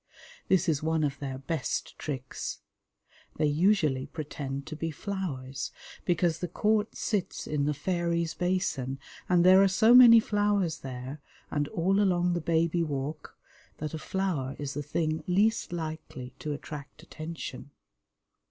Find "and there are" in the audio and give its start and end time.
9.29-9.67